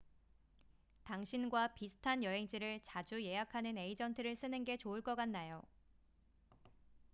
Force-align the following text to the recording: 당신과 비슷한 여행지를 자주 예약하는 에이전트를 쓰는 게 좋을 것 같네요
당신과 1.03 1.73
비슷한 1.75 2.23
여행지를 2.23 2.79
자주 2.81 3.23
예약하는 3.23 3.77
에이전트를 3.77 4.35
쓰는 4.35 4.63
게 4.63 4.75
좋을 4.75 5.03
것 5.03 5.13
같네요 5.13 5.61